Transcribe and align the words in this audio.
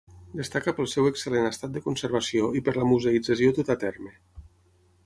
Destaca 0.37 0.71
pel 0.79 0.87
seu 0.93 1.09
excel·lent 1.09 1.49
estat 1.49 1.75
de 1.75 1.83
conservació 1.89 2.51
i 2.61 2.65
per 2.69 2.75
la 2.79 2.89
museïtzació 2.95 3.57
duta 3.61 3.79
a 3.79 3.83
terme. 3.87 4.17